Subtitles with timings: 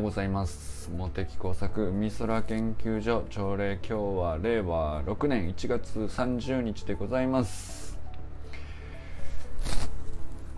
[0.00, 0.90] ようございます。
[0.90, 7.98] 茂木工作美空研究所朝礼今日は令和6年1月30日でございます。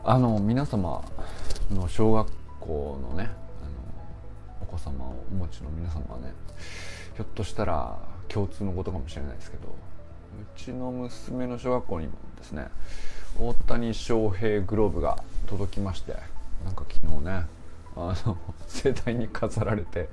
[0.05, 1.05] あの皆様
[1.73, 2.29] の小学
[2.61, 3.33] 校のねあの
[4.63, 6.33] お子様をお持ちの皆様はね
[7.17, 7.99] ひょっとしたら
[8.29, 9.73] 共通のことかもしれないですけどう
[10.57, 12.69] ちの娘の小学校にもですね
[13.41, 16.13] 大谷翔平グローブが届きまして
[16.65, 17.62] なんか昨日ね
[17.97, 20.09] あの盛大に飾られて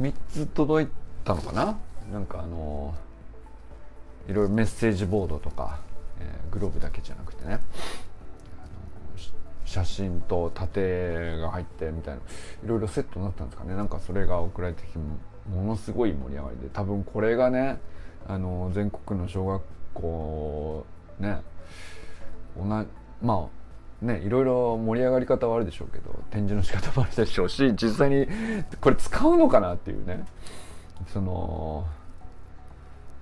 [0.00, 0.88] 3つ届い
[1.24, 1.78] たのかな？
[2.12, 2.94] なんかあの
[4.28, 5.80] いろいろメッセージボードとか、
[6.20, 7.60] えー、グローブだけじゃなくてね。
[9.64, 13.74] 写真と盾が入ってみたいないろいろセットになったんですかね。
[13.74, 16.68] なんかそれが送られてきてものすごい盛り上がりで。
[16.72, 17.80] 多分これがね
[18.28, 19.62] あの全国の小学
[19.94, 20.86] 校
[21.18, 21.40] ね
[22.56, 22.86] 同じ
[23.22, 23.61] まあ
[24.02, 28.26] ね、いろいろ盛り上がり方はあるでしょうけど展示の仕方もあるでしょうし実際に
[28.80, 30.26] これ使うのかなっていうね。
[31.12, 31.86] その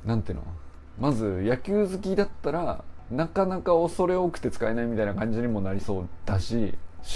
[0.04, 0.44] なんていうの？
[0.98, 6.74] まず野球好きだったらなかなか恐れ多くて使えないみたいな感じにもなりそうだし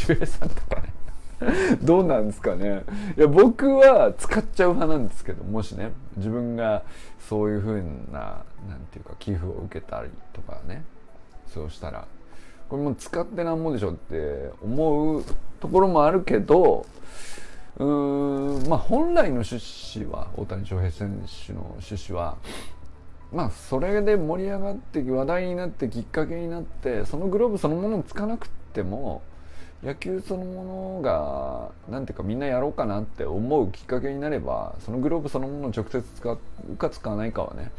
[0.08, 0.92] 守衛さんとかね。
[1.82, 2.84] どうなんですかね。
[3.16, 6.84] いや僕は使っちゃう派なんですけどもしね自分が
[7.18, 10.84] そういうふうななんていうか寄付を受けたりとかね
[11.46, 12.06] そうしたら。
[12.68, 15.24] これも使ってなんぼでしょって思う
[15.60, 16.86] ところもあるけど
[17.78, 19.56] うーんまあ本来の趣
[20.00, 22.36] 旨は大谷翔平選手の趣旨は
[23.32, 29.22] まあそれで盛り上がって話題になってきっかけになってそのグローブそのものをつかなくても
[29.82, 30.64] 野球そのも
[30.96, 36.38] のが何ていうかみんなやろうかなって思うきっかけになればそのグローブそのものを直接使う
[36.76, 37.70] か使わないかはね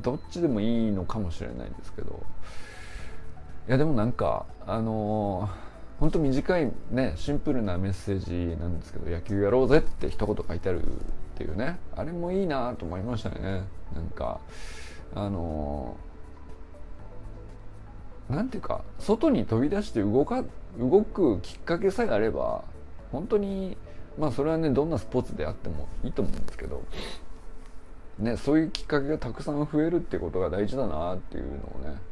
[0.00, 2.22] どっちでもいいのかもしれないですけど
[3.70, 10.86] いやでもなんかあのー、本当短いねシンプルなメッセージなんですけど野球やろうぜって一言書いてあるっ
[11.36, 13.62] ていうねあれもいいなと思いましたね。
[13.94, 14.40] なんか
[15.14, 20.42] あのー、なんていうか外に飛び出して動か
[20.76, 22.64] 動くきっかけさえあれば
[23.12, 23.76] 本当に
[24.18, 26.82] まあそれはねどんなスポーツであってもいいと思うんですけど
[28.18, 32.09] ねそういうきっかけがたくさん増えるってことが大事だなっていうのをね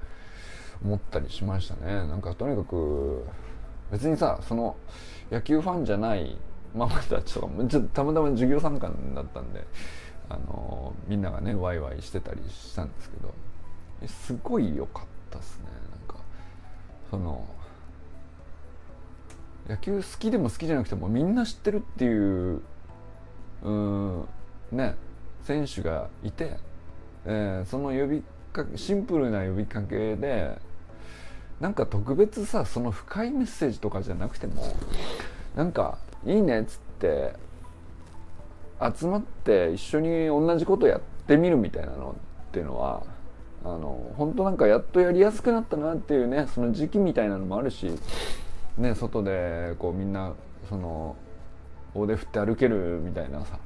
[0.85, 1.93] 思ったりしましたね。
[2.07, 3.25] なんかとにかく
[3.91, 4.77] 別にさその
[5.31, 6.37] 野球ファンじゃない
[6.75, 9.65] ママたちとかもちょっとたまたま授業参観だったんで
[10.29, 13.35] あのみんながねワイワイしてたりしたんですけど
[14.07, 15.65] すごい良かったっすね。
[15.91, 16.23] なんか
[17.11, 17.45] その
[19.69, 22.63] 野球好きでも好きじゃなくてもみんな知ってるっていう
[23.63, 24.29] うん
[24.73, 24.95] ね
[25.45, 26.59] 選手がいて、
[27.27, 28.23] えー、その呼び
[28.53, 30.59] かけシンプルな呼びかけで
[31.61, 34.77] なんか特別さその深いメッセージとかじゃなくても
[35.57, 37.35] なんか「いいね」っつって
[38.97, 42.15] 集まって一緒に同じことやってみるみたいなの
[42.49, 43.03] っていうのは
[43.65, 47.91] あの本当なんかやっとやりやすくなったなっていうねその時期みたいなのもあるし、
[48.77, 50.35] ね、外でこうみんな
[50.69, 51.17] その
[51.95, 53.59] 大手振って歩けるみたいなさ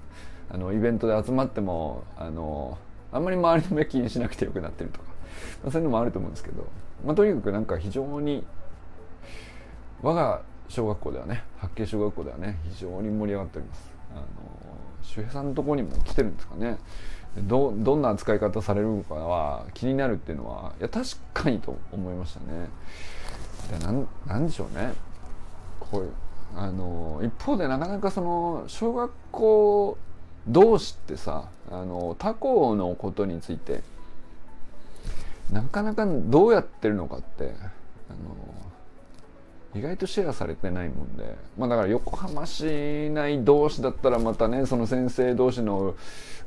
[0.51, 2.79] あのイベントで集まってもあの
[3.13, 5.12] あんまり周りの目気にしなくてよくなってるとか、
[5.63, 6.67] まあ、そういうのもあると思うんですけど
[7.05, 8.45] まあ、とにかくなんか非常に
[10.03, 11.45] 我が小学校ではね。
[11.59, 12.59] 八景小学校ではね。
[12.71, 13.91] 非常に盛り上がっております。
[14.15, 14.25] あの
[15.03, 16.79] 周平さんのとこにも来てるんですかね。
[17.37, 22.69] どどんな扱い方されるのかは気になるっていうのはいや確かにと思いましたね。
[23.79, 24.93] でなんなんでしょうね。
[25.81, 26.13] こういう
[26.57, 29.99] あの一方でなかなかその小学校
[30.47, 33.83] 同士ってさあの他校のことについて
[35.53, 37.55] なかなかどうやってるのかって
[38.09, 38.53] あの
[39.75, 45.95] 意外とシェアされてないもんで、まあ、だから横浜市内同士だったらまたねその先生同士の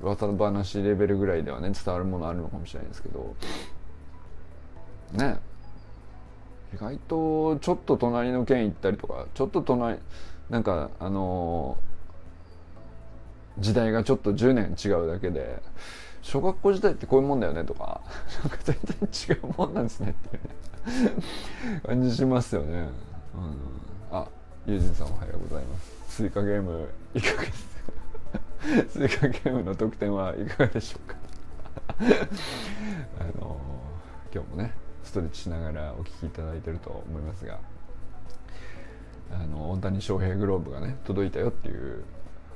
[0.02, 3.36] 噂話レベルぐらいではね伝わるものあるのかもしれないですけど。
[5.14, 5.40] ね。
[6.74, 9.98] 意外とちょっと隣の県行ったりとかちょっと隣
[10.50, 11.78] なんかあの
[13.60, 15.62] 時代がちょっと10年違うだけで
[16.26, 18.02] 小学校時代ってこういうもんだよねとか、
[18.42, 21.22] なんか全然違うもんなんですねっていうね、
[21.86, 22.80] 感じしますよね。
[22.80, 22.90] うん、
[24.12, 24.28] あ、
[24.66, 25.94] ユージンさんおはようございます。
[26.10, 27.80] スイカゲームいかがですか？
[28.90, 31.16] スイカゲームの得点はいかがでしょうか？
[33.20, 33.58] あの
[34.34, 34.74] 今日もね、
[35.04, 37.60] ストレッチしながらお聴きいただいてると思いますが、
[39.32, 42.04] あの大谷翔平グローブがね届いたよっていう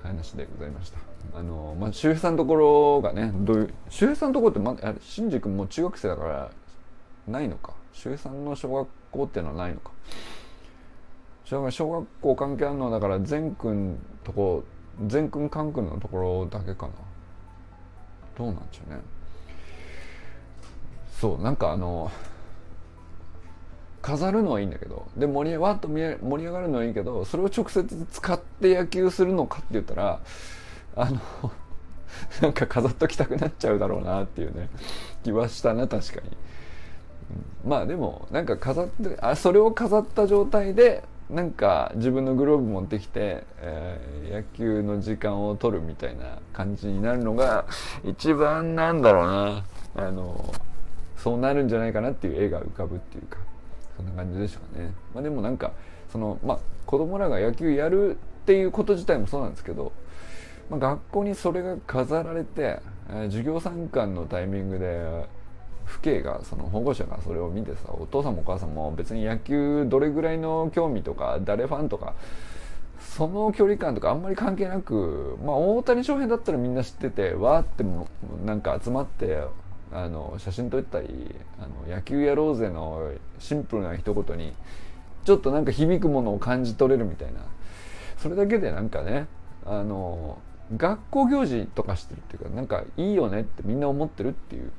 [0.04, 1.00] 話でございました。
[1.34, 6.51] あの、まあ、周平さんのところがね、どういう、周平さんのところって、ま、あれ、新宿も中学生だから、
[7.28, 7.74] ないのか？
[7.94, 9.92] 周平さんの小学校っていうのはないのか？
[11.46, 14.63] 小学校関係あるのはだから全君とこ
[15.07, 16.94] 全君関君のところだけかな
[18.38, 19.00] どうなんでしょうね
[21.12, 22.12] そうなんかあの
[24.01, 30.19] 飾るのはいいんだけどで盛りわっと盛り上がるのはいいけどそれを直接使って野球するのかって言ったら
[30.96, 31.19] あの
[32.42, 34.69] なんか飾っときたくなっちゃうだろうなっていうね
[35.24, 36.28] 気はしたな確かに、
[37.63, 47.66] うん、まあでもなんか飾ってあそれを飾った状態でなんか自分のグローブ持ってきて、えー、野球の時間を取るみたいな感じになるのが
[48.04, 49.63] 一番なんだろうな。
[49.95, 50.54] あの
[51.18, 53.38] そうなるんじゃないかなっていう絵が浮かぶっていうか。
[54.00, 54.94] そんな感じでしょうね。
[55.13, 55.74] まあ、でもなんか
[56.10, 59.92] その、まあ、子供らが野球やるっていうこと自体もそうなんですけど、
[60.69, 62.80] まあ、学校にそれが飾られて、
[63.10, 65.28] え、授業参観のタイミングで
[65.86, 72.13] 父兄がその保護者がそれを見てさお父さんもお母さんも別に野球どれぐらいの興味とか誰ファンとか
[73.00, 78.07] その距離感とかあんまり関係なく、まあ、大谷翔平だったらみんな知っててわーっても
[78.45, 79.44] なんか集まって
[79.91, 84.53] あの写真撮ったりあの野球やろうぜのシンプルな一言に
[85.25, 87.39] ちょっとなんか響くものを感じ取れるみたいな。
[88.18, 89.27] それだけでなんかね
[89.65, 90.39] あの
[90.75, 94.71] 学校行事とかしてるっていうかなんかいいよねってみんな思ってるっていう、うん、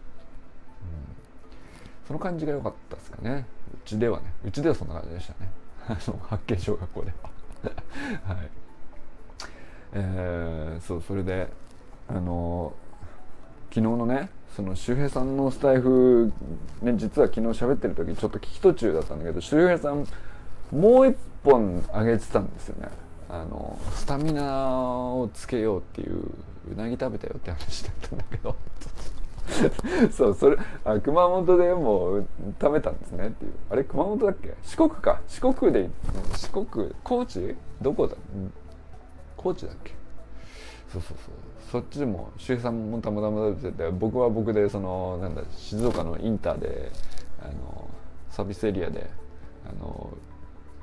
[2.07, 3.47] その感じが良かったですかね。
[3.75, 4.33] うちではね。
[4.45, 5.51] うちではそんな感じでしたね。
[6.29, 7.31] 発見小学校では。
[8.35, 8.51] はい。
[9.93, 11.49] えー、そうそれで
[12.09, 12.73] あの
[13.71, 16.33] 昨日のねその周平さんのスタイフ、
[16.83, 20.07] ね、実は昨日喋ってる時ちょっと聞き途中だったんだけど周平さん
[20.73, 22.89] もう一本上げてたんですよね。
[23.29, 26.21] あのスタミナをつけようっていう
[26.73, 28.57] うなぎ食べたよって話だったんだけど。
[30.13, 32.27] そうそれあ熊本でもう
[32.61, 33.53] 食べたんですねっていう。
[33.71, 34.55] あれ熊本だっけ？
[34.63, 35.21] 四国か。
[35.27, 35.89] 四国で
[36.37, 37.57] 四国高知？
[37.81, 38.17] どこだ？
[39.37, 39.93] 高知だっけ？
[40.93, 41.35] そうそうそう。
[41.71, 46.91] そっちでも周平さんもたまたま食べてて僕は僕でそのなんだ静岡のインターで
[47.41, 47.89] あの
[48.31, 49.09] サービスエリアで
[49.69, 50.13] あの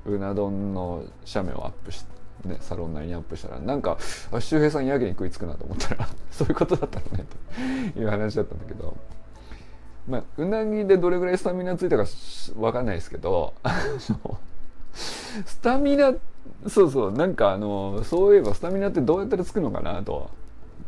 [0.06, 2.18] うな丼の写メをアップして。
[2.46, 3.98] ね、サロン内にアップしたらなんか
[4.40, 7.26] 周平さんやけに食いつくなと思ったら そういうことだったのね
[7.94, 8.96] という話だったんだけど
[10.08, 12.06] まあうなぎでどれぐらいスタミナついたか
[12.56, 13.56] 分かんないですけど
[14.94, 16.14] スタミナ
[16.68, 20.30] そうそうなんかあのそういえばスタミナってどうやったらつくのかなと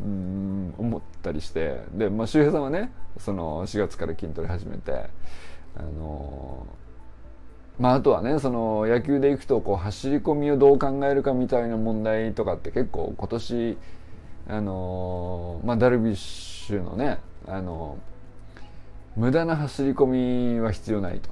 [0.01, 5.09] うん思ったりしてで、まあ、周平さんはねその4月から筋トレ始めて
[5.75, 6.65] あの
[7.77, 13.77] まあ、あとはねその野球でいくとこう走り込みをどう考えるかみたいな問題とかって結構今年
[14.49, 17.99] あのまあ、ダルビッシュのねあの
[19.15, 21.29] 無駄な走り込みは必要ないと。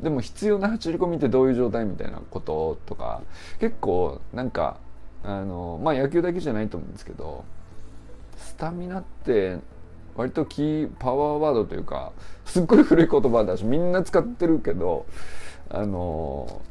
[0.00, 3.22] でも必要な走り込みってどういう状態みたいなこととか
[3.58, 4.76] 結構なんか
[5.24, 7.44] あのまあ野球だけじゃないと思うんですけど
[8.56, 9.58] スタミナって
[10.14, 12.12] 割とキーパワーワードというか
[12.46, 15.04] すっごい古い言葉だしみんな使ってるけど
[15.68, 16.62] あの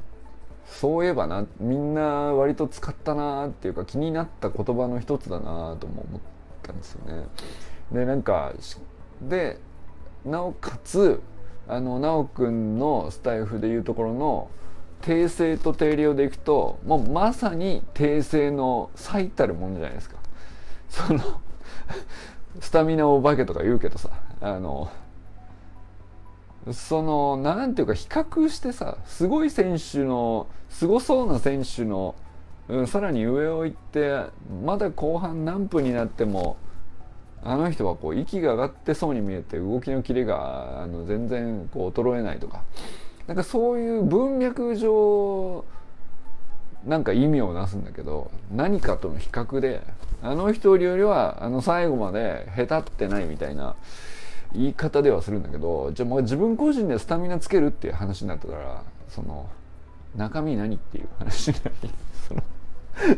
[0.65, 6.21] そういえばなみんな割と使ったなっていうか気になった言葉の一つだなとも思っ
[6.63, 7.27] たんですよね。
[7.91, 8.51] でなんか
[9.21, 9.59] で
[10.25, 11.21] なおかつ
[11.67, 14.49] あの奈くんのスタイフでいうところの
[15.04, 20.18] 訂正と定量でいくともうまさに訂正の最たるものじゃないですか。
[20.89, 21.44] その
[22.59, 24.09] スタミナお化けとか言うけどさ
[24.42, 24.89] あの
[26.71, 32.15] そのなんていうか比較してさすごい選手のすごそうな選手の、
[32.69, 34.23] うん、さらに上を行って
[34.63, 36.57] まだ後半何分になっても
[37.44, 42.63] あの人はこう息が上がってそうに見えて動きのキレがあの全然こう衰えないとか。
[43.27, 45.65] なんかそういう文脈上
[46.85, 49.81] なんか意味をなすんだけど何かとの比較で
[50.21, 53.75] あの人よりはあの最後まで下手ってないみたいな
[54.54, 59.49] 言い方ではするんだけどじゃあもう自分個人でスタミナつけるっていう話になったからその
[60.15, 61.89] 中身何っていう話になり
[62.27, 62.44] その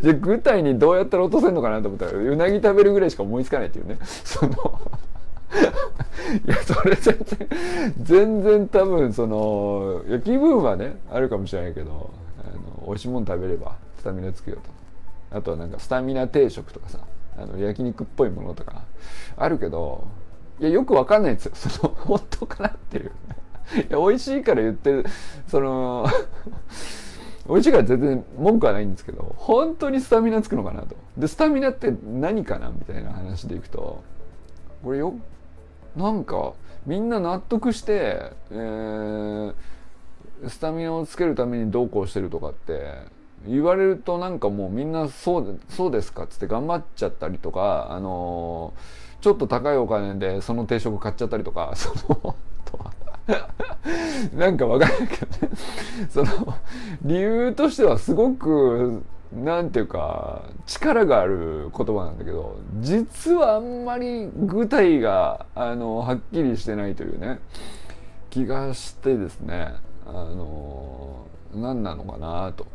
[0.01, 4.00] じゃあ具体にどうやったら落とせるのかなと思ったらうなぎ食べるぐらいしか思いつかないっていうね。
[4.24, 4.51] その
[6.45, 7.47] いやそれ全然
[8.01, 12.09] 全然多分そのいや気分はねあるかもしれないけど
[12.88, 15.38] 美味しいもの食べればスタミナつくよと。
[15.38, 17.00] あとはなんかスタミナ定食とかさ
[17.38, 18.84] あの焼肉っぽいものとか
[19.36, 20.08] あるけど
[20.60, 21.51] いやよくわかんないんですよ。
[21.56, 23.12] その本当かなっていう。
[23.75, 25.06] いや美味しいから言ってる。
[25.48, 26.08] その
[27.48, 30.96] 美味しいから全然文句はないんですけど本当にスタミナつくのかなと。
[31.17, 34.01] でスタミナって何かなみたいな話でいくと
[34.84, 35.13] これよ
[35.96, 36.53] なんか
[36.86, 39.53] みんな納得して、えー、
[40.48, 42.94] スタミナをつけるためにどうこうしてるとかって
[43.48, 52.36] 言われるとなんかもうみんなそうそうですかっつって頑張っちゃったりとか、あのー、ちょっと高いお金でその定食買っちゃったりとか その
[54.34, 55.53] なんかわかんないけどね。
[56.10, 56.56] その
[57.03, 59.03] 理由としてはすごく
[59.34, 67.39] なんていうか力がある言葉なんだけど実はあんまり具体があのはっきりしてないというね
[68.29, 69.75] 気がしてですね。
[70.07, 72.65] あの何なのかなと。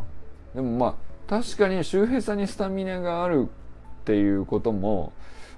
[0.54, 0.94] でもまあ
[1.28, 3.48] 確かに周平さんにスタミナがある
[4.02, 5.12] っていうことも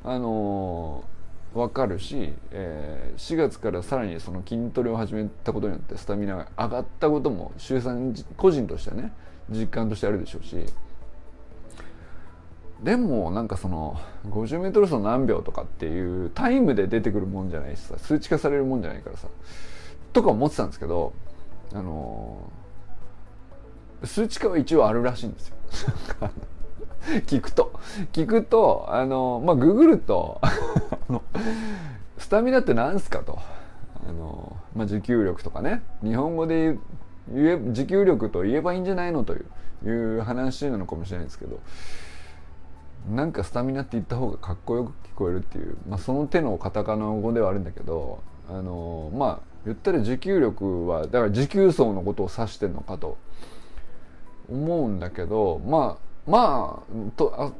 [0.05, 1.05] あの
[1.55, 9.13] 分かるし、えー、4月からさらにその筋トレを始めたことによってスタミナが上がったことも周平さん個人としてはね
[9.51, 10.65] 実感としてあるでしょうし。
[12.83, 19.29] でもなんかその 50m 走何秒とかっていうタイムで出てくるもんじゃないしさ数値化されるもんじゃないからさ
[20.13, 21.15] とか思ってたんですけど
[21.73, 25.57] あのー、数値化は一応あるらしいんですよ。
[27.27, 27.73] 聞くと。
[28.13, 30.41] 聞くとあのー、まあググると
[32.19, 33.39] スタミナって何すかと。
[34.07, 35.83] あのー、まあ、持久力とかね。
[36.03, 36.77] 日本語で
[37.33, 39.47] 言え持久力と言えばいいんじゃないのという
[39.89, 41.61] いう話なのかもしれないですけど。
[43.11, 53.17] なんかスタミナって言った方がかっこよく聞こえるっていう、まあ、その手のカタカナ語ではあるんだけどあのまあ言ったら持久力はだから持久走のことを指してるのかと
[54.51, 57.53] 思うんだけどまあまあとあ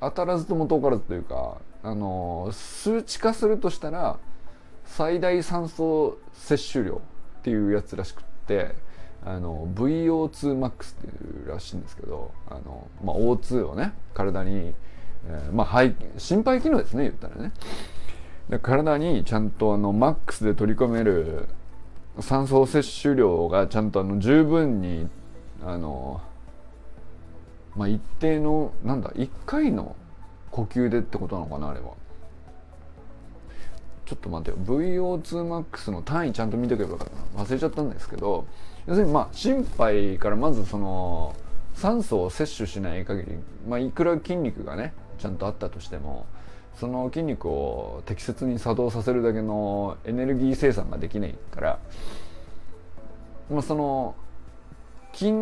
[0.00, 4.18] 当たらずとも遠からずというかあの数値化するとしたら
[4.84, 7.02] 最大酸素摂取量
[7.40, 8.74] っていうやつらしくって
[9.24, 11.10] あの VO2max ってい
[11.46, 14.74] うらしいんですけどあの、まあ、O2 をね体に、
[15.28, 15.82] えー、まあ
[16.18, 17.52] 心肺機能ですね言ったらね。
[18.50, 21.46] で体にちゃんとあのマックスで取り込める
[22.18, 25.08] 酸素摂取量がちゃんとあの十分に
[25.64, 26.20] あの
[27.76, 29.94] まあ一定のなんだ1回の
[30.50, 31.92] 呼吸でってことなのかなあれは。
[34.04, 34.66] ちょっと待ってよ。
[34.66, 37.44] VO2max の単位ちゃんと見ておけばよかったな。
[37.44, 38.44] 忘れちゃったんですけど。
[38.88, 41.36] 要するにまあ心肺からまずその
[41.74, 43.38] 酸素を摂取しない限り、
[43.68, 46.26] まあ、いくら筋肉がねちゃんとあったとしても
[46.80, 51.78] その筋肉を適切に作動させるだけのエネルギー生産ができないから、
[53.50, 54.14] まあ、その
[55.12, 55.34] 筋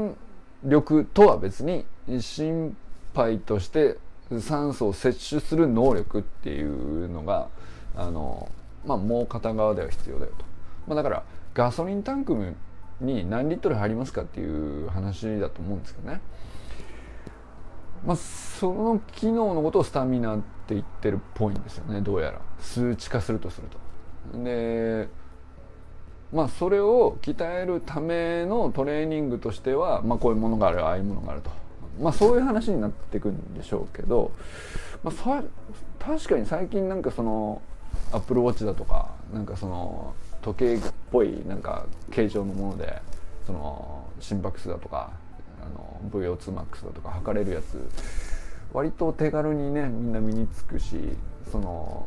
[0.64, 1.84] 力とは別に
[2.20, 2.76] 心
[3.14, 3.98] 肺として
[4.40, 7.48] 酸素を摂取する能力っていうのが
[7.94, 8.50] あの、
[8.84, 10.44] まあ、もう片側では必要だよと、
[10.88, 11.22] まあ、だから
[11.54, 12.34] ガソリンタンク
[13.00, 16.20] に何リットル入りますかっていう話だと思うんですけどね、
[18.04, 24.38] まあ、その機能のことをスタミナって言ってるっぽいんですよねどうやら数値化するとすると。
[24.42, 25.08] で
[26.32, 31.50] まあそれを鍛えるためのトレーニングとしては、まあ、こういうものがあるああいうものがあると。
[32.00, 34.30] まあそういう話になっていくんでしょうけど、
[35.02, 35.42] まあ、さ
[35.98, 37.60] 確かに最近なんかその
[38.12, 43.00] アップルウォッチだとかなんかその時計っぽいなんか形状のもので
[43.46, 45.10] その心拍数だとか
[46.10, 47.78] VO2max だとか測れるやつ
[48.72, 50.96] 割と手軽にねみんな身につくし
[51.50, 52.06] その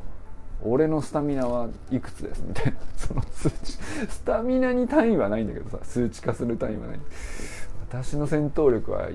[0.64, 2.74] 俺のスタミナはいくつですみたいな。
[2.96, 3.74] その数値
[4.10, 7.00] スタミナに単位はないんだけどさ数値化する単位はない。
[7.90, 9.10] 私の戦闘力は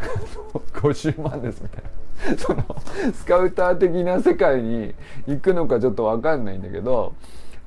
[0.72, 1.90] 50万ですみたいな。
[2.38, 2.64] その
[3.12, 4.94] スカウター的な世界に
[5.26, 7.12] 行くのかちょっと分かんないんだけど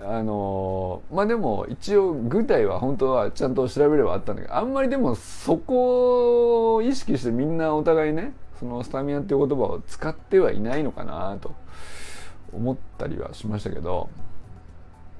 [0.01, 11.53] あのまあでも一応具体は本当はちゃんと調べればあったんだけどあんまりでもそこを意識してみんなお互いねそのスタミナっていう言葉を使ってはいないのかなと
[12.53, 14.09] 思ったりはしましたけど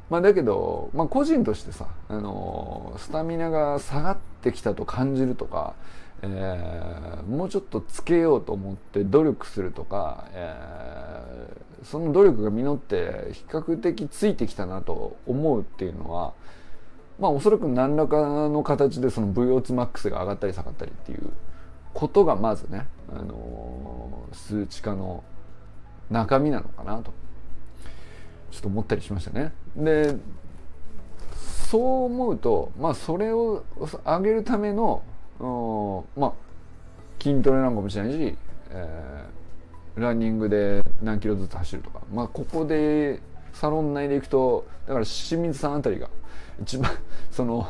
[0.09, 5.75] まあだけど、まあ、個人としてさ、あのスタミナが下がってきたと感じるとか、
[6.21, 16.33] えー、もうちょっとつけようと思って努力するとか、えー、その努力が実って比較的ついてきたなと思うっていうのは
[17.19, 18.17] まあおそらく何らか
[18.49, 21.31] の形でその VO2max が上がったり下がったりっていう
[21.93, 25.23] ことがまずね、あのー、数値化の
[26.09, 27.13] 中身なのかなと
[28.51, 29.53] ちょっと思ったりしましたね。
[29.75, 30.17] で
[31.69, 33.63] そう思うとまあそれを
[34.03, 35.03] 上げるための
[35.39, 36.33] まあ
[37.21, 38.37] 筋トレなのかもしれないし、
[38.71, 42.01] えー、ランニングで何キロずつ走るとか。
[42.13, 43.21] まあここで
[43.53, 46.09] サロン内で行くとだから清水さんあたりが
[46.61, 46.91] 一番
[47.31, 47.67] その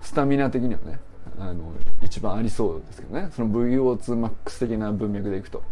[0.00, 1.00] スタミナ的にはね
[1.38, 3.28] あの一番ありそうですけどね。
[3.32, 5.62] その VO2max 的な文脈でいくと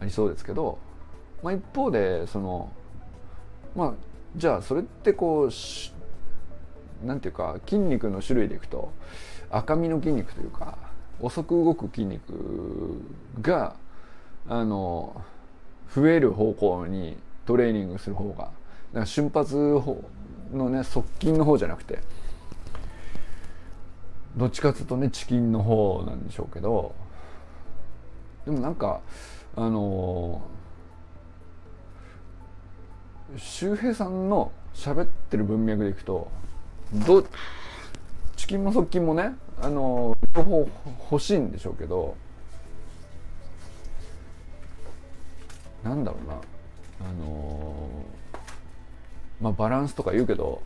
[0.00, 0.78] ありそうですけど、
[1.42, 2.70] まあ、一方でその
[3.74, 3.92] まあ
[4.36, 5.48] じゃあそれってこ
[7.02, 8.90] うなんていうか筋肉の種類でいくと
[9.56, 10.76] 赤身の筋肉というか
[11.20, 13.00] 遅く動く筋肉
[13.40, 13.76] が
[14.48, 15.22] あの
[15.94, 18.50] 増える方向にトレーニングする方が
[18.92, 19.56] だか瞬発
[20.52, 22.00] のね側筋の方じゃなくて
[24.36, 26.94] どっちかというとねチキンの方なんでしょうけど
[28.44, 29.00] でもなんか
[29.54, 30.42] あの
[33.36, 36.28] 周平さんの喋ってる文脈でいくと
[37.06, 37.24] ど
[38.44, 40.70] チキンも側筋もねあの両方
[41.10, 42.14] 欲しいんでしょうけど
[45.82, 47.88] なんだろうなあの
[49.40, 50.60] まあバランスとか言うけど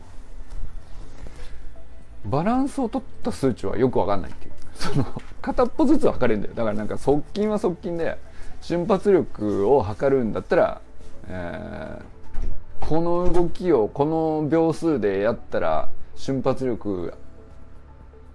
[2.25, 4.53] バランスを取った数値はよく分かんないっていう。
[4.75, 5.05] その
[5.41, 6.53] 片っぽずつ分かれるんだよ。
[6.55, 8.17] だからなんか側筋は側筋で
[8.61, 10.81] 瞬発力を測るんだったら、
[11.29, 17.13] えー、この動きをこの秒数でやったら瞬発力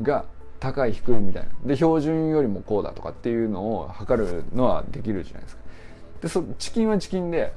[0.02, 0.24] が
[0.60, 1.48] 高い低いみたいな。
[1.68, 5.62] で標準よりもこうだとかっていうのを測るのはできるじゃないですか。
[6.22, 7.52] でそチキンはチキンで、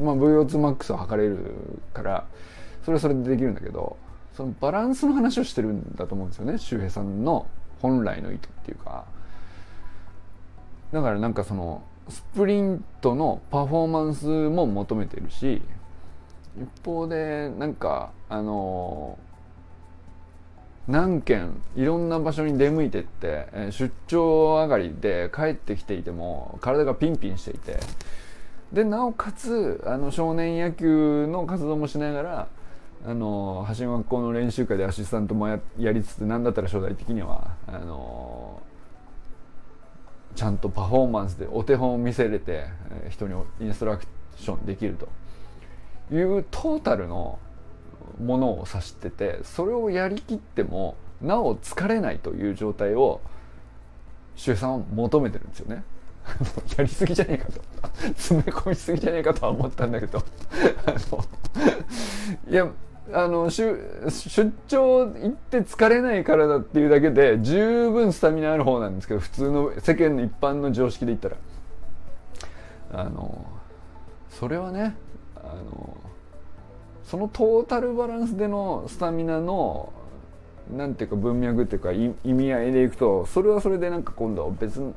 [0.00, 1.54] まあ、VO2 マックスを測れる
[1.92, 2.24] から
[2.84, 3.96] それはそれでできるんだけど
[4.34, 6.58] そのバランスの話をしてるんだと思うんですよね。
[6.58, 7.46] 周平さんの
[7.82, 9.04] 本来の意図っていうか。
[10.92, 15.60] だからなんかそのスプリントのパフォーマンスも求めてるし
[16.56, 19.18] 一方でなんかあの
[20.88, 27.80] 何件いろんな場所に出向いてって、出張上がりで帰ってきていても体がピンピンしていて。
[28.72, 32.48] でなおかつあの少年野球の活動もしながら
[33.06, 35.60] あの橋学校の練習会でアシスタントもや
[35.92, 38.60] りつつ何だったら将来的にはあの
[40.34, 42.66] ちゃんとパフォーマンスでお手本を見せれて
[43.10, 44.04] 人にインストラク
[44.36, 47.38] ションできるというトータルの
[48.20, 53.20] ものを指しててそれをやりきってもなお疲れないという状態を
[54.36, 55.82] 周平さんは求めてるんですよね。
[56.76, 57.60] やりすぎじゃねえかと。
[58.16, 60.18] 詰め込みすぎじゃねえかとは思ったんだけど。
[60.86, 61.24] あの
[62.48, 62.68] いや
[63.12, 63.72] あの出
[64.66, 71.36] 張行って疲れないからだっていうだけで十分スタミナある方なんですけど普通の世間の一般の常識で言ったら。
[72.92, 73.44] あの
[74.30, 74.96] それはね
[75.36, 75.96] あの
[77.06, 79.92] そのトータルバランスでのスタミナの
[80.76, 84.92] なんていうか文脈っていうか意味合いでいくとそれはそれでなんか今度は別に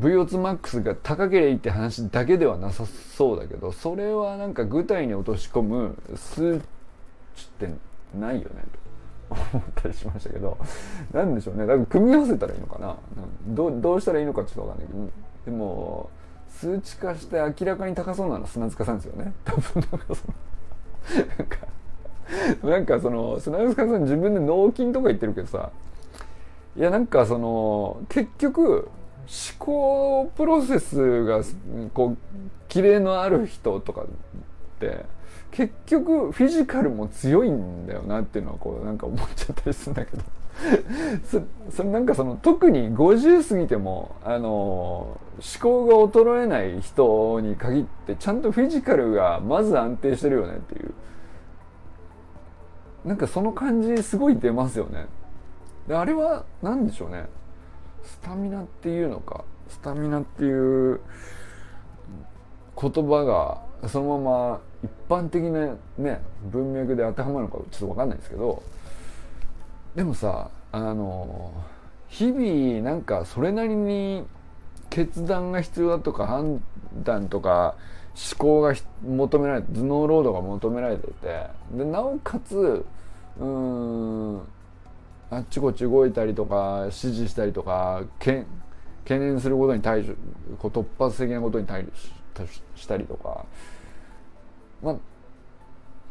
[0.00, 6.62] VO2MAX が高ければいいって話だけではなさそうだけどそれはなんか具体に落とし込む数値
[7.64, 7.74] って
[8.18, 8.62] ないよね
[9.30, 10.58] と思ったりしましたけど
[11.12, 11.66] なんでしょうね。
[11.66, 12.96] だから組み合わせたらいいのかな。
[13.46, 15.08] どどうしたらいいのかちょっとわかんないけど。
[15.46, 16.10] でも
[16.50, 19.32] 数値化して明らかに高そうなのは砂塚さんですよね。
[19.44, 20.34] 多分なんかその。
[21.16, 21.58] なんか
[22.62, 25.70] なんかその砂塚さん自分で脳筋とか言ってるけどさ
[26.76, 28.88] いやなんかその結局
[29.26, 31.42] 思考プロセスが
[31.92, 32.16] こう
[32.68, 34.04] キレのある人とかっ
[34.80, 35.04] て
[35.50, 40.22] 結局フィジカルも強いんだよなっていうのはこうなんか思っちゃったりするんだけど。
[41.24, 45.18] そそれなんかその特に50過ぎてもあの思
[45.60, 50.92] 考が衰えない人に限ってちゃんとフィジカルがまず安定してるよねっていう。
[53.04, 55.06] なんかその感じすごい出ますよね。
[55.88, 57.26] であれは何でしょうね。
[58.04, 59.44] スタミナっていうのか。
[59.68, 61.00] スタミナっていう
[62.80, 66.20] 言葉がそのまま一般的なね
[66.50, 68.62] 文脈で当てはまるのかちょっと分かんないですけど
[69.94, 71.52] でもさあの
[72.08, 74.24] 日々なんかそれなりに
[74.90, 76.62] 決断が必要だとか判
[77.02, 77.74] 断とか
[78.14, 78.74] 思考が
[79.06, 82.84] 求められて頭脳労働が求められててでなおかつ
[83.38, 84.40] うん
[85.30, 88.44] あっちこっち動いたりとか指示したりとかけ
[89.04, 90.12] 懸念することに対処
[90.58, 91.90] こう突発的なことに対処
[92.76, 93.46] したりとか
[94.82, 94.96] まあ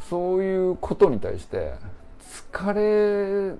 [0.09, 1.73] そういうことに対して
[2.51, 3.55] 疲れ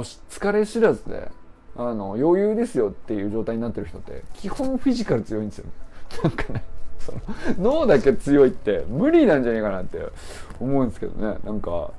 [0.00, 1.30] 疲れ知らずで
[1.76, 5.66] あの余裕ですよっていう状態になってる人って基本フィジカル強いんですよ、
[6.24, 6.64] なんかね
[6.98, 7.20] その
[7.58, 9.98] 脳だけ強いって無理なんじゃないかなって
[10.60, 11.90] 思うんですけどねなんか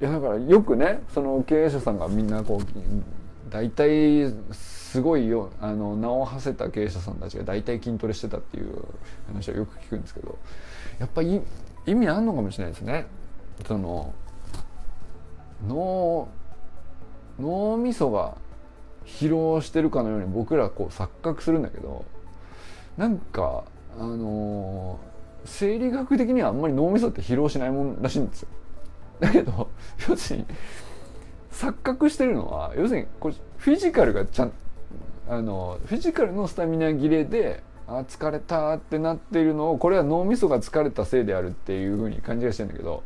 [0.00, 8.84] いやだからよくねその経営者さんがみんなこう大体すごいよあの名を馳せた経営者さんたちが大体筋トレしてたっていう
[9.26, 10.38] 話はよく聞くんですけど
[10.98, 11.40] やっぱり
[11.86, 13.06] 意味あんのかもしれないですね。
[13.66, 14.12] その
[15.66, 16.28] 脳
[17.38, 18.36] 脳みそが
[19.04, 22.04] 疲労してるかのように僕らこう錯覚するんだけど
[22.96, 23.64] なんか
[23.98, 28.48] あのー、生理学的にはあんまり脳みそって疲労しないもんらしいんですよ。
[29.20, 29.68] だけど
[30.08, 30.46] 要するに
[31.50, 34.52] 錯覚してるのは要するにこれフィジカルがちゃん
[35.28, 43.02] あのフィジカルのスタミナ切れであ疲れたってなっているのをこれは脳みそが疲れたせいであるっていうふうに感じがしてるんだけど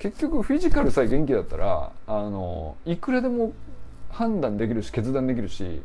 [0.00, 3.52] 結局フィジカルさえ元気だったらあのいくらでも
[4.08, 5.82] 判断できるし決断できるし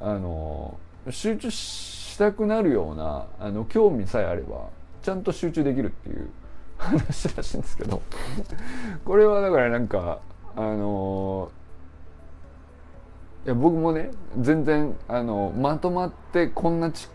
[0.00, 0.78] あの
[1.10, 4.68] 集中したくなるようなあの興味さえあれば
[5.02, 6.30] ちゃんと集中できるっていう
[6.78, 8.00] 話らしいんですけど。
[9.04, 10.20] これはだからなんか
[10.54, 11.50] あの
[13.44, 17.08] いや僕もね全然あのまとまってこんなち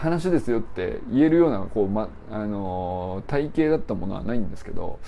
[0.00, 4.98] 話ですよって言えるようなこう、まあの体型だったものはないんですけど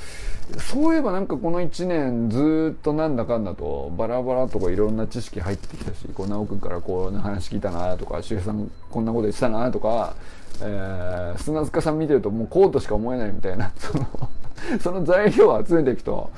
[0.59, 10.15] そういえばなんかこの1年ずっとなんだかんだとバラバラとかいろんな知識入ってきたしこう直君からこう話聞いたなとか周平さんこんなこと言ってたなとか、
[10.61, 14.07] えー、砂塚さん見てるともうこうとしか思えないみたいな その
[14.79, 16.31] その材料を集めていくと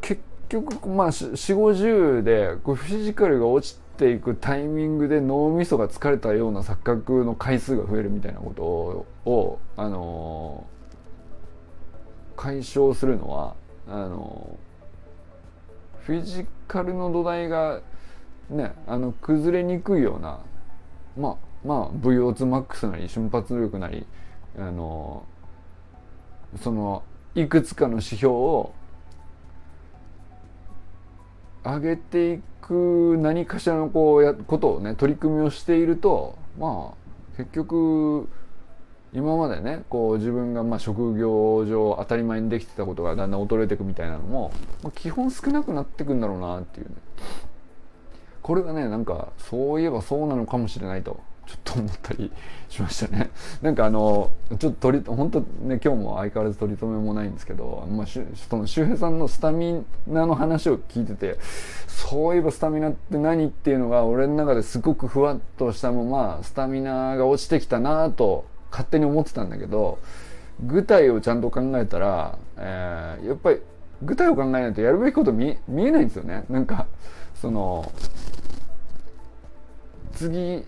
[0.00, 8.62] 結局まあ4 5 0でこうフィジカルが落ちていくタイミングで脳みそが疲れたような錯覚の回数が増えるみたいなこと
[9.30, 13.56] を、あのー、解消するのは
[13.88, 17.80] あのー、フィジカルの土台が
[18.48, 20.40] ねあの崩れにくいような
[21.18, 24.06] まあまあ VO2max なり瞬発力なり
[24.56, 27.02] あのー、その
[27.34, 28.74] いくつかの指標を
[31.68, 38.28] 上げていく何かしらのこうやことをね取り組みをしているとまあ結局
[39.12, 44.52] 今までねこう自分がま職業上当たり前にできてたことがだんだん衰えていくみたいなのも、
[44.82, 46.94] ま、基本少なくなってくんだろうなっていうね。
[48.42, 51.20] これがねなんかそういえばそうなのかもしれないと。
[51.48, 52.30] ちょっと思ったり
[52.68, 53.30] しましたね。
[53.62, 61.38] なんかあの、ちょっと取り、本当ね、今日も相変わらず取り留めもないんですけど、まあ、その周平さんのスタミナの話を聞いてて、
[61.86, 69.98] そういえばスタミナって何っていうのが俺の中ですごくふわっとしたまま、スタミナが落ちてきたなと勝手に思ってたんだけど、
[70.66, 73.60] 具体をちゃんと考えたら、えー、やっぱり
[74.02, 76.44] 具体を考えないとやるべきこと見見えないんですよね。
[76.50, 76.86] なんか、
[77.40, 77.90] その、
[80.12, 80.64] 次、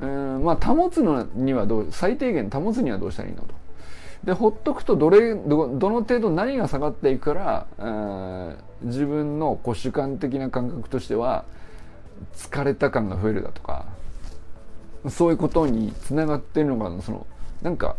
[0.00, 3.54] うんまあ保つのにはどう最低限保つにはどうしたらいいのと。
[4.24, 11.44] でほっとくとどれどの程度何が下がっていくから、自分のこう主観的な感覚としては
[12.34, 13.86] 疲れた感が増えるだとか
[15.08, 17.26] そういうことにつながってるのかその
[17.62, 17.96] なんか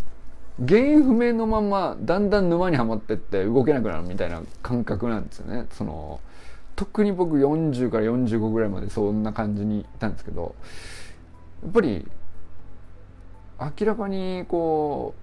[0.59, 5.65] 原因不明のままだんだん沼にはまってって動けなくなるみたいな感覚なんですよね。
[5.71, 6.19] その
[6.75, 10.55] 特に僕40から45ぐらいまでそんな感じにいたんですけど
[11.63, 12.08] やっぱり
[13.80, 15.13] 明らかにこ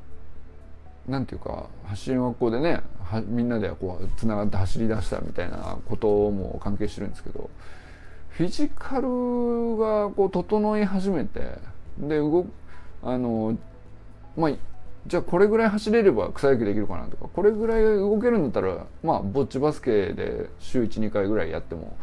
[1.09, 2.81] うなんていうか走りの学校でね
[3.27, 7.48] みんなでこうつながって走り出したみたいなことも関係してるんですけど
[8.29, 9.09] フィジカル
[9.77, 11.40] がこう整い始めて
[11.98, 12.46] で動
[13.03, 13.57] あの
[14.37, 14.53] まあ
[15.07, 21.96] じゃあこれぐらい走れれば草野球できるかなとかこれぐらい動けるんだったらまあぼっちバスケで週12回ぐらいやっても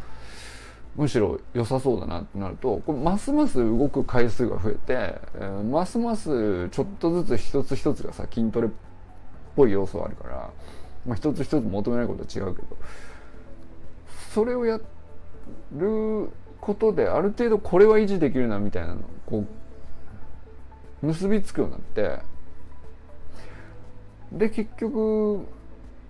[0.96, 8.70] むしろ良さそうだなってなるとこれますます動く回数が増えて、えー、ますますちょっとずつ一つ一つがさ筋トレっ
[9.54, 10.50] ぽい要素あるから、
[11.06, 12.68] まあ、一つ一つ求められることは違うけど
[14.32, 14.80] それをや
[15.72, 16.30] る
[16.60, 19.44] ことである程度これは維持できるなみたいなのこ
[21.02, 22.22] う結びつくようになって
[24.32, 25.46] で結局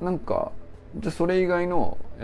[0.01, 0.53] なんか
[0.99, 2.23] じゃそれ以外の、え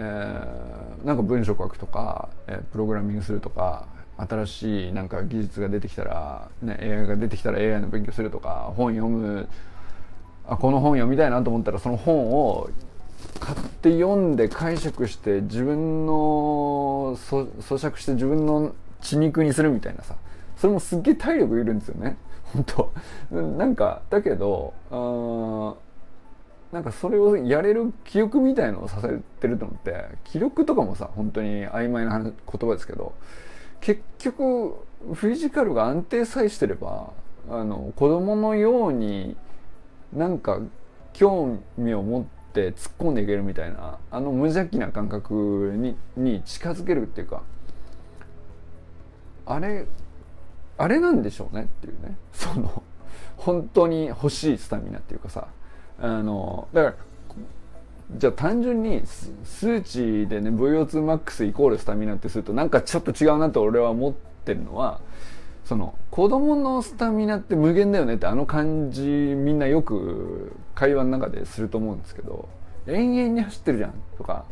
[1.03, 9.49] ー、なんか文章書くとか、えー、プログラミングするとか新しいなんか技術が出てきたら、ね、AI が出てきたら AI の勉強するとか本読む
[10.47, 12.71] あこの本読みたいなと思ったらその本を
[13.41, 20.17] 買って読んで解釈して自分の咀嚼して自分の血肉にするみたいなさ
[20.57, 22.17] それもすっげえ体力いるんですよね。
[22.53, 22.93] 本当。
[23.33, 24.75] なんかだけど
[26.73, 29.09] なんかそれをやれる記憶みたいのをさせ
[29.41, 33.15] てると思って記録とかもさ本当に曖昧な言葉ですけど
[33.83, 34.77] 結局
[35.13, 37.11] フィジカルが安定さえしてれば
[37.51, 39.37] あの子供のように
[40.15, 40.61] なんか
[41.13, 47.43] 興味を持って突っ込んでいけるみたいなあの無邪気な感覚にに近づけるっていうか
[49.45, 49.87] あれ
[50.79, 52.17] あれなんでしょうねっていうね。
[52.33, 52.83] その
[53.37, 55.49] 本当に欲しいスタミナっていうかさ
[56.01, 56.95] あのだから
[58.17, 59.03] じゃあ単純に
[59.45, 64.13] 数値でね VO2max イコールスタミナってするとなんかちょっと違うなと俺は思っ
[64.45, 65.01] てるのは
[65.65, 72.49] その子供のスタミナって無限だよねってあの感じみんなよく会話の中ですると思うんですけど
[72.87, 74.45] 延々に走ってるじゃんとか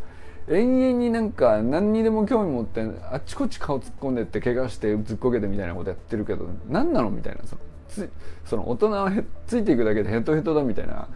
[0.49, 8.11] 延々になんか何にでも興味持ってあっちこっち顔突っ込んでって怪我してずっこけてみたいなことやってるけど何なのみたいなそのつ
[8.45, 9.13] その大人は
[9.47, 11.09] ついていくだけでヘトヘトだみたいな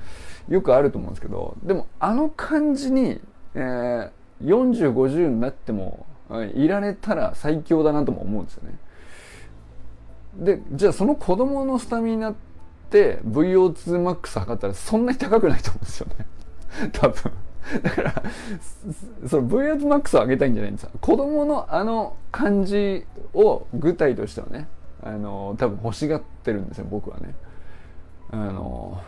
[0.49, 3.21] よくあると思うんですけどでもあの感じに、
[3.55, 4.11] えー、
[4.43, 6.07] 4050になっても
[6.55, 8.79] いられたら最強だなとも思うんですよね。
[10.37, 12.35] でじゃあその子供のスタミナっ
[12.91, 16.27] て VO2max 測ったらそんなに高くないと思うんですよね。
[16.93, 17.33] 多分。
[17.83, 18.23] だから
[19.27, 20.91] その VO2max を上げたいんじゃないんですよ。
[21.01, 24.67] 子供のあの感じを具体としてはね。
[25.05, 27.35] あの多分欲しがってるんですよ僕はね。
[28.31, 29.01] あの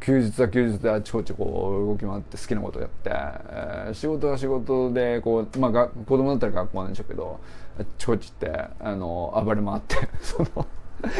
[0.00, 7.40] 休日は休日であちこちこう動き回って好きなことやって、えー、仕事は仕事でこう、まあ、が子供だったら学校なんでしょうけど
[7.78, 10.66] あちこちってあの暴れ回って その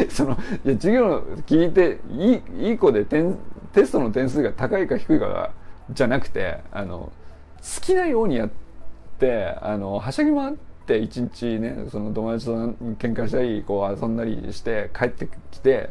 [0.09, 0.33] その
[0.65, 3.37] いや授業聞いていいいい子で点
[3.73, 5.51] テストの点数が高いか低いかが
[5.91, 7.12] じゃなくてあの
[7.59, 8.51] 好きなようにやっ
[9.19, 15.90] てあのはしゃぎ回って一日ねその友達と喧嘩したりこう遊んだりして帰ってきて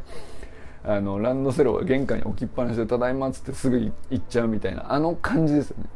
[0.84, 5.90] あのランドセルを玄関に置きっぱなしで「ただいま」っつってすぐ行っちゃうみたいなあの感じですよね。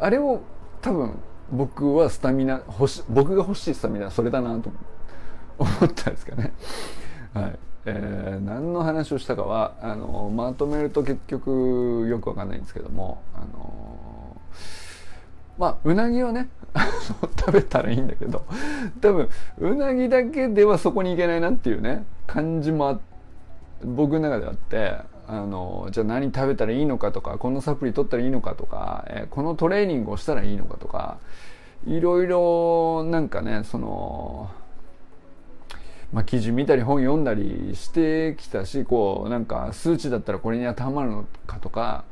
[0.00, 0.40] あれを
[0.80, 1.18] 多分
[1.50, 4.72] 僕はスタミナ欲し僕が欲しいスタミナそれだなと
[5.58, 6.52] 思ったんですかね。
[7.34, 7.58] はい。
[7.84, 14.11] えー、何の話をしたかはあのまとめると結局よくわかんないんですけどもあの
[15.62, 16.48] まあうなぎはね
[17.38, 18.44] 食べたらいいんだけど
[19.00, 19.28] 多分
[19.60, 23.00] うなぎだけではそこに行けないなっていうね感じも
[23.84, 24.96] 僕の中であって
[25.28, 31.18] あのじゃあ何食べたらいいのかとかこのサプリ取ったらいいのかとか、え、このトレーニングをしたらいいのかとか
[31.86, 34.50] いろいろなんかねその
[36.12, 42.04] まあ、記事見たり本読んだりしてきたしこうなんか数値だったらこれに当てはまるのかとか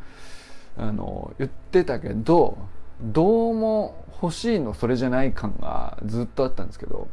[0.79, 2.57] あの言ってたけど
[3.03, 7.09] どうも欲しいのそれじゃない感がずっとあったんですけど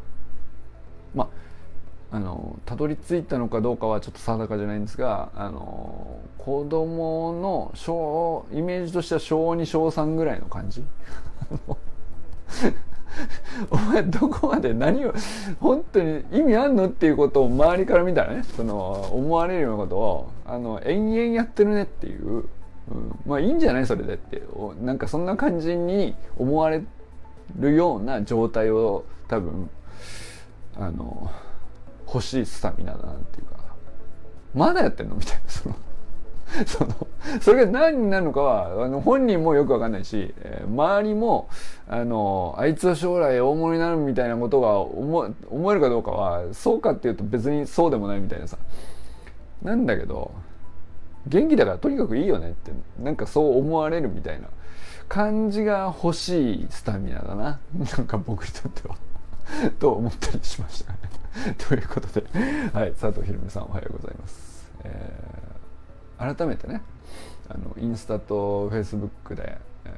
[1.16, 1.30] ま
[2.12, 10.84] ああのたどり着いたのかどうかはちょっと定かじゃないんですがあの子供の小イメージとしては小2小3ぐらいの感じ。
[13.72, 15.14] お前どこまで何を
[15.60, 22.48] 本当に意味あんのっていうことを周りから見たらねその思われるようなことをあの延々やってるねっていう、
[22.90, 23.86] うん、まあいいんじゃない？
[23.86, 24.42] それでって。
[24.82, 26.84] なんかそんな感じに思われ
[27.58, 29.70] るような状態を多分
[30.78, 31.30] あの
[32.08, 33.58] 欲しいスタミナだなっていうか。
[34.56, 35.16] まだやってんの？
[35.16, 35.42] みたいな。
[35.48, 35.76] その
[36.66, 37.08] その
[37.42, 41.50] それが何になるのかはあの本人もよくわかんないし、えー、周りも
[41.90, 48.58] あのあいつは将来大物になるみたいなことが思思えるかどうかはそうかっていうと別にそうでもないみたいなさ。
[49.62, 50.32] なんだけど
[51.28, 54.48] 元気だからとにかくいいよねってなんかそう思われるみたいな
[55.08, 57.60] 感じが欲しいスタミナだな。
[57.98, 58.96] なんか僕にとっては。
[59.80, 60.94] と思ったりしました
[61.68, 62.28] ということで、
[62.74, 64.70] はい、佐藤ひろみさんおはようございます。
[64.84, 66.82] えー、改めてね、
[67.50, 69.90] あのインスタとフェイスブックで、え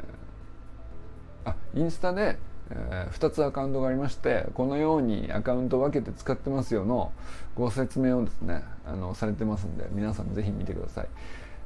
[1.46, 2.38] ー、あインスタで、
[2.72, 7.12] えー、2つアカウントがありましてこのようにアカウント分けて使ってますよの
[7.56, 11.08] ご説明をですねあのされてますんで皆さんぜひ見てください。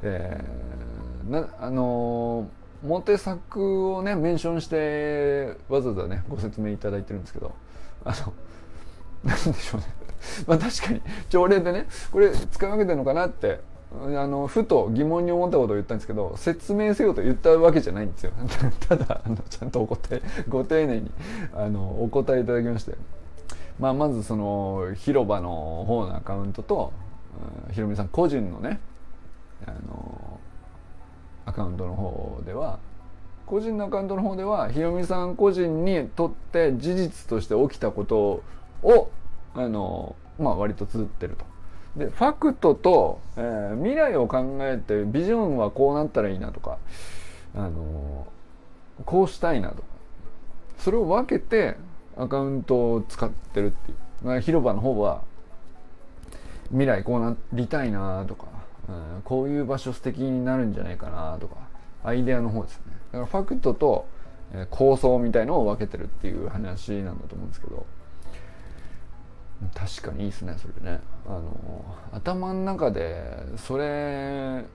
[0.03, 2.49] えー、なあの
[2.85, 7.53] モテ作をねメンションしてわざわざねご説明いただいてるんですけど
[8.03, 8.33] あの
[9.23, 9.87] なんでしょうね
[10.45, 13.61] まあ確かに朝礼でねこれ使い分けてるのかなって
[14.01, 18.31] あのふと疑問に思ったことを言ったんですけど説明せよと言ったわけじゃないんですよ
[18.89, 21.11] ただあのちゃんとお答えご丁寧に
[21.55, 22.95] あのお答えいただきまして、
[23.79, 26.91] まあ、まずその広場の方のアカウントと、
[27.67, 28.79] うん、ひろみさん個人のね
[29.65, 30.39] あの
[31.45, 32.79] アカウントの方では
[33.45, 38.41] 個人のアカウントの方ではひろみさん個人にとって事実として起きたこと
[38.81, 39.11] を
[39.53, 41.52] あの、まあ、割と綴ってると。
[41.95, 46.79] でファクトと、えー、未来を考えてビジョンはこうなったらいいなとか、
[47.55, 48.27] あの
[49.05, 49.93] こうしたいなとか。
[50.83, 51.77] それを分けて
[52.17, 55.23] アカウントを使ってるっていう、まあ、広場の方は
[56.71, 58.47] 未来こうなりたいなとか、
[58.89, 61.55] うん、こういう場所素敵になるんじゃないかなとか
[62.03, 62.83] アイデアの方ですね。
[63.13, 64.05] だからファクトと、
[64.53, 67.85] えー、構想みたいのを分けてるっていう話なんだと思うんですけど。
[69.73, 70.99] 確かにいいですねそれね。
[71.25, 74.65] あの頭の中でそれ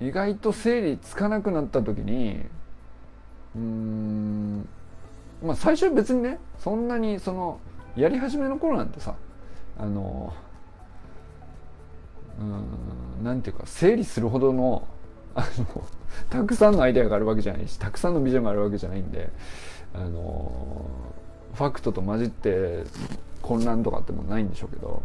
[0.00, 2.44] 意外と整理つかなくなった時に
[3.54, 4.68] うん
[5.42, 7.60] まあ最初は別にねそんなにその
[7.96, 9.14] やり始めの頃なんてさ
[9.78, 10.32] あの
[12.40, 14.86] うんなんていうか整理するほどの
[15.34, 15.84] あの
[16.28, 19.30] たくさんのアイデアがあるわけじゃないしたくさんのビジョンがあるわけじゃないんで
[19.94, 20.86] あの
[21.54, 22.84] ファクトと混じって
[23.42, 25.02] 混乱とかってもないんでしょうけど。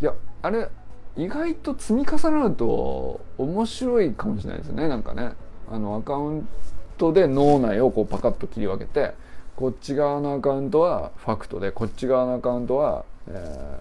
[0.00, 0.68] いやあれ
[1.16, 5.32] 意外と積み重なると面白いかもしれないですねなんかね。
[5.70, 6.48] あのアカウン
[6.96, 9.14] トで脳内をこうパカッと切り分けて
[9.56, 13.80] こっち側のアカウントはファクトでこっち側のアカウントは、え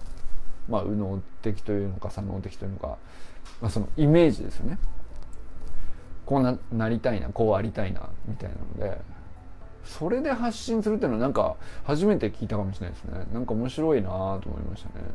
[0.69, 2.97] ー、まあ右脳的というのか左脳的というのか、
[3.61, 4.77] まあ、そのイメージですよね。
[6.25, 8.55] こうななりたいなこうありたいなみたいな
[8.85, 9.16] ので。
[9.87, 13.25] それで発信するっていうのはなんか初めて聞いたかもしれないですね。
[13.33, 15.05] なんか面白いなと思いましたね。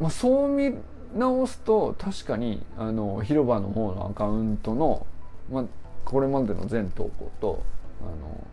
[0.00, 0.74] まあそう見
[1.16, 5.06] 直すと確かにあの広場の方のアカウントの、
[5.50, 5.64] まあ、
[6.04, 7.62] これまでの全投稿と
[8.00, 8.46] あの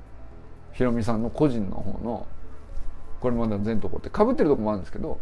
[0.74, 2.28] ひろみさんの個人の方の
[3.20, 5.20] これまでの全投稿ってかぶってるとこもあるんですけど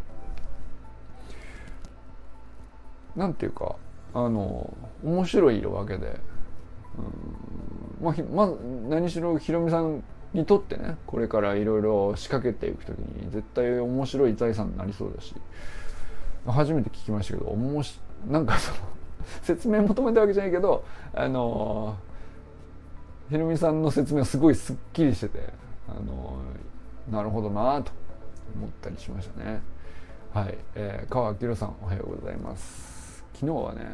[3.15, 3.76] なんていうか
[4.13, 6.19] あの面白い色分けで、
[6.98, 7.75] うん。
[8.06, 8.50] まあ、まあ、
[8.89, 15.34] 何しろひろみさんにとってねこれからいろいろ仕掛けていく時に絶対面白い財産になりそうだし
[16.46, 18.78] 初めて聞きましたけどおもしなんかその
[19.41, 21.96] 説明求めたわけじゃないけどあの
[23.30, 25.50] ひろみさんの説明はすごいすっきりしてて
[25.88, 26.38] あの
[27.10, 27.91] なるほどなと
[28.56, 29.62] 思ったりしましたね。
[30.34, 33.24] はい、えー、川明さんおはようございます。
[33.34, 33.86] 昨日はね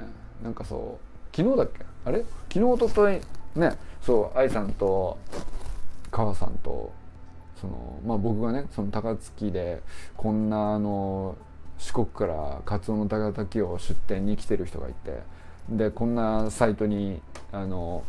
[0.43, 1.85] なんかそう昨日だっけ？
[2.03, 2.19] あれ？
[2.49, 3.19] 昨日おととい
[3.55, 5.17] ねそう愛さんと
[6.09, 6.91] 川さんと
[7.59, 9.81] そのまあ僕がねその高槻で
[10.17, 11.35] こんなあの
[11.77, 15.21] 四国からカツオの高滝を出店に来てる人がいて
[15.69, 18.03] でこんなサイトにあの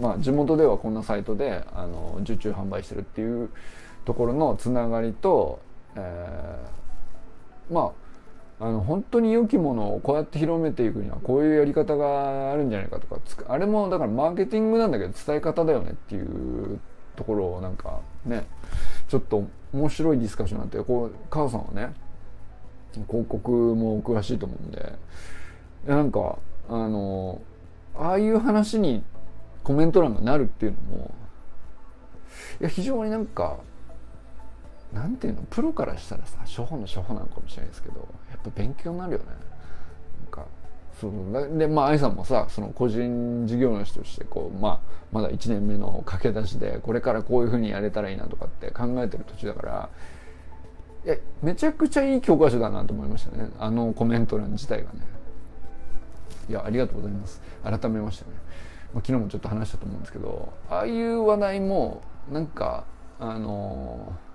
[0.00, 3.50] まあ、地元ではこんなサイトであの受注販売してるっていう
[4.06, 5.60] ところのつながりと、
[5.94, 7.90] えー、まあ
[8.62, 13.18] あの本当に良きものをこうやって広めていくにはこういうやり方があるんじゃないかとか
[13.48, 16.78] あれもだからマーケティングなんだけど伝え方だよねっていう
[17.16, 18.46] ところをなんかね
[19.08, 21.94] ちょっと面白いディスカッションなってこう母さんはね
[23.08, 24.92] 広告も詳しいと思うんで
[25.86, 27.40] なんかあの
[27.96, 29.02] ああいう話に
[29.64, 31.14] コメント欄がなるっていうのも
[32.60, 33.58] いや非常になんか
[34.92, 35.42] なんていうの？
[35.50, 39.24] プロからしたらさ初歩の初歩なのかもしれないですけどやっぱ勉強になるよね。
[39.26, 40.46] なんか
[41.00, 44.80] そうでまあ愛さんもさその個人事業主としてこう、まあ、
[45.12, 49.88] まだ1年目の駆け出しでこれからこういうふうにやれたらいいなとかって考えてる途中だから
[51.06, 53.48] いやめちゃくちゃいい教科書だなと思いましたね。
[53.58, 55.00] あのコメント欄自体がね。
[56.48, 57.40] いやありがとうございます。
[57.62, 58.30] 改めましてね。
[58.92, 62.84] まあ、昨日もちょっと話したと思うんですけどああいう話題もなんか
[63.20, 64.29] あのな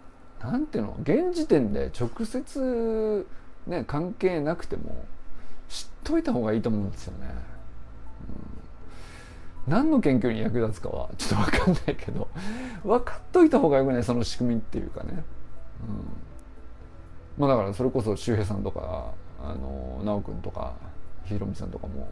[0.58, 3.26] んていうの現時点で直接
[3.68, 5.06] ね関係なくても
[5.70, 7.28] 知っといた方がいいと思うんですよね。
[9.68, 12.28] うん、何の研究に役立つかはちょっと分かんないけど
[12.84, 14.04] 分かっといた方がよくない？
[14.04, 15.24] その仕組みっていうかね。
[17.38, 20.74] うん、まあだからそれこそ周平さんとかあの直君とか
[21.26, 22.08] ひろみさんとかも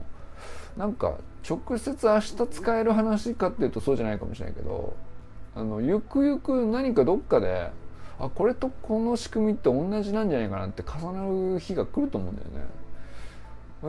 [0.75, 4.95] なんか直接明日使える話かっていうとそうじゃないかもしれないけど
[5.55, 7.71] あのゆくゆく何かどっかで
[8.19, 12.84] あこれとこの仕組みって同じなんじゃないかなって重なる日が来ると思うんだよね。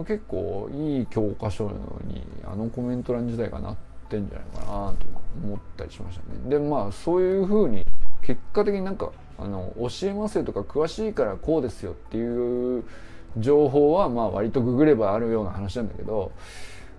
[0.03, 3.77] 結構いい教科書のようにあのコメント欄自体がなっ
[4.09, 5.07] てんじゃないかなと
[5.45, 6.51] 思ったりしましたね。
[6.51, 7.85] でまあそういうふうに
[8.23, 12.85] 結果的になんかあの教えますよとか詳しいからこうですよっていう
[13.39, 16.33] 情報はまあ割とググればあるような話なんだけど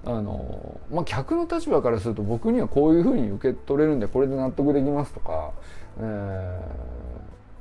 [0.05, 5.51] あの、まあ、客の立場からすると僕にはこういうふうに受け取れるんでこれで納得できますとか、
[5.99, 6.54] えー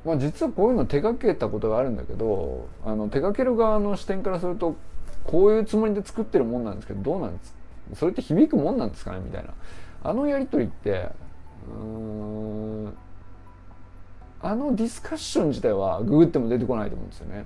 [0.05, 4.75] まあ、実はこういうの手掛けたことがあるんだけどあの手掛ける側の視点からすると
[5.23, 7.55] こういうつもりで作ってるもんなんですけどどうなんです？
[7.95, 9.19] それって響くもんなんですかね？
[9.25, 9.49] みたいな。
[10.03, 11.09] あのやり取りって
[11.67, 12.93] うん
[14.41, 17.45] あのディスカッション自体はググっても出てこないと思うんですよね。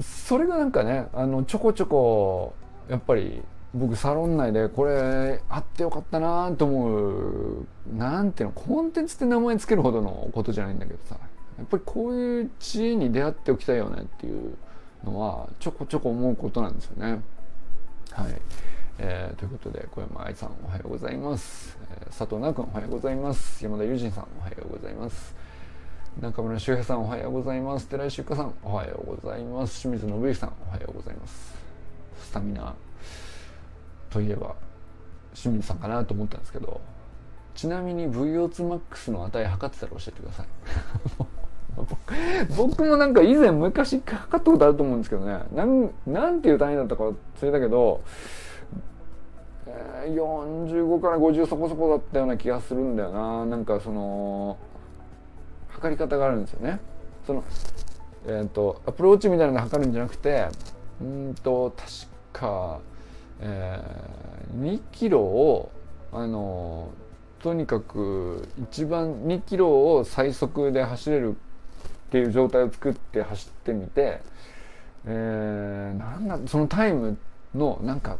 [0.00, 2.54] それがなんかねあのちょこちょこ
[2.88, 3.42] やっぱり
[3.76, 11.18] 僕サロン内でこれあってよかったなと思うなんていうのコンテンツって名前つけるほどのことじゃないんだけどさ
[11.58, 14.56] やっぱりこういう知恵に出会っておきたいよねっていう
[15.04, 17.20] のはちょこちょこ思うことなんですよね。
[18.12, 18.34] はい、
[18.98, 23.62] えー、ということで小山愛さんおはようございます、えー、佐藤直君おはようございます。
[23.62, 25.34] 山田友人さんおはようございます。
[26.20, 27.88] 中村修平さんおはようございます。
[27.88, 29.82] 寺井修香さんおはようございます。
[29.82, 31.54] 清水信之さんおはようございます。
[32.22, 32.74] スタミナ
[34.10, 34.54] といえば
[35.34, 36.80] 清水さんかなと思ったんですけど
[37.54, 40.46] ちなみに VO2max の値測ってたら教えてください。
[42.56, 45.40] 僕もなんか以前昔測ったことあると思うんですけどね。
[45.54, 48.02] なんなんていう単位だったか忘れたけど、
[49.66, 53.46] えー、45から50そこそこだったような気がするんだよな。
[53.46, 54.56] なんかその
[55.68, 56.80] 測り方があるんですよね。
[57.26, 57.44] その
[58.26, 60.48] えっ、ー、とアプローチみたいなの測るんじゃなくて
[61.00, 61.90] うんと確
[62.32, 62.80] か、
[63.40, 65.70] えー、2キロを
[66.12, 66.90] あの
[67.40, 74.20] とにかく一番2キロを最速で走れるっていう状態を作って走ってみて、
[75.06, 77.16] えー、なんだそのタイム
[77.54, 78.16] のなんか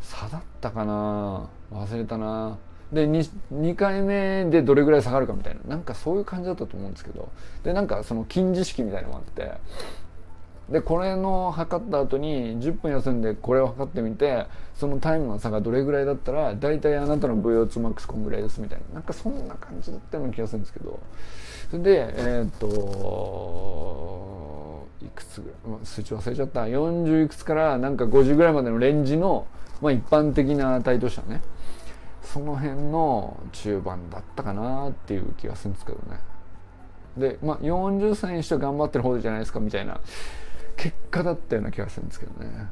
[0.00, 2.58] 差だったかな忘れたな。
[2.92, 7.28] で 2, 2回目でどれぐらい下がるかみたいななんかそういう感じだったと思うんですけど。
[7.64, 9.52] でなんかその近似式みたいなのもあって
[10.70, 18.94] でこれの測った後に10分休んでこれを測ってみてそのタイムの差がどれぐらいだったら大体あなたの VO2max こんぐらいですみたいな。
[18.94, 20.98] なんかそんな感じだったような気がするんですけど。
[21.70, 22.66] それでえー、っと
[25.02, 26.64] いくつぐらい、数値忘れちゃった。
[26.64, 29.46] 40いくつからなんか50ぐらいまでのレンジの、
[29.80, 31.42] まあ、一般的な値としてはね。
[32.22, 36.18] その辺の中盤だったかなっていう気がするんですけどね。
[37.16, 40.00] でまあ40歳にしては頑張ってる方じゃないですかみたいな。
[40.76, 42.68] 結果だったような気がするんですけどね。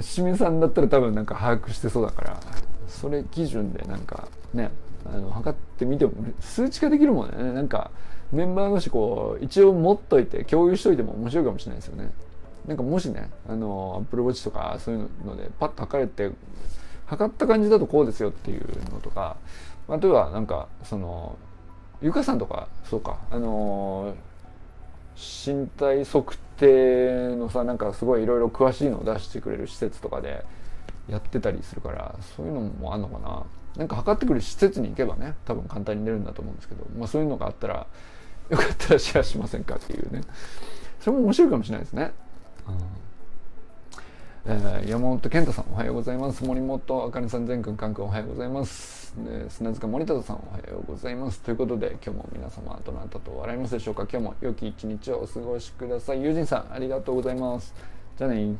[0.00, 2.40] 清水さんだったら多分なんか把握してそうだから
[2.88, 4.70] それ基準でなんかね
[5.04, 7.52] あの測ってみても数値化できるもんね。
[7.52, 7.90] なんか
[8.32, 12.10] メンバー同士こう一応持っといて共有しといても面白いかもしれないですよね。
[12.66, 16.34] なんかもしねあのアップルウォッチとかそういうのでパッと測れて
[17.06, 19.36] 測った感じだとこうですよっていうのとか
[19.86, 21.38] まあ例えばなんかその
[22.02, 24.16] ゆかさんとかそうかあの
[25.16, 30.44] 身体測定のさなんかすごいいろいろ詳しいのを出してくれる施設とかで
[31.08, 33.44] やってたりするからそういうのもあんのかな。
[33.76, 37.86] なんか測ってくる施設に行けばね多分簡単に出るんだと思うんですけど、まあ、そういうのがあったら
[38.48, 40.22] よかったらシェアしませんかっていうね。
[41.00, 42.12] それも面白いかもしれないですね。
[42.66, 44.52] うん。
[44.52, 46.44] えー、山本健太さんおはようございます。
[46.44, 51.40] 森本あかねさん全くんかんくんおはようございますね、砂塚森田さんおはようございます。
[51.40, 54.06] ということで、今日も皆様どなたと笑いますでしょうか？
[54.10, 56.22] 今日も良き一日をお過ごしください。
[56.22, 57.74] 友人さん、ありがとうございます。
[58.18, 58.54] じゃあね